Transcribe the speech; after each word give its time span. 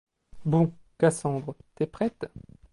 Bon, 0.45 0.73
Cassandre, 0.97 1.53
t’es 1.75 1.85
prête? 1.85 2.25